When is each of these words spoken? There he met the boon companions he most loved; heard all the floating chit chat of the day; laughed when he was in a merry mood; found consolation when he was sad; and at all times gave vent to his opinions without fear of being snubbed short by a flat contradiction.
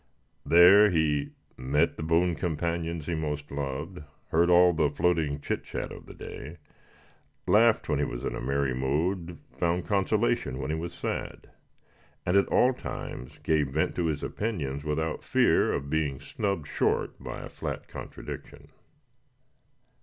There 0.47 0.89
he 0.89 1.29
met 1.57 1.95
the 1.95 2.01
boon 2.01 2.33
companions 2.33 3.05
he 3.05 3.13
most 3.13 3.51
loved; 3.51 3.99
heard 4.29 4.49
all 4.49 4.73
the 4.73 4.89
floating 4.89 5.39
chit 5.39 5.63
chat 5.63 5.91
of 5.91 6.07
the 6.07 6.15
day; 6.15 6.57
laughed 7.45 7.87
when 7.87 7.99
he 7.99 8.05
was 8.05 8.25
in 8.25 8.33
a 8.35 8.41
merry 8.41 8.73
mood; 8.73 9.37
found 9.51 9.85
consolation 9.85 10.57
when 10.57 10.71
he 10.71 10.75
was 10.75 10.95
sad; 10.95 11.51
and 12.25 12.35
at 12.35 12.47
all 12.47 12.73
times 12.73 13.37
gave 13.43 13.67
vent 13.67 13.93
to 13.95 14.07
his 14.07 14.23
opinions 14.23 14.83
without 14.83 15.23
fear 15.23 15.71
of 15.71 15.91
being 15.91 16.19
snubbed 16.19 16.65
short 16.67 17.21
by 17.23 17.41
a 17.41 17.49
flat 17.49 17.87
contradiction. 17.87 18.69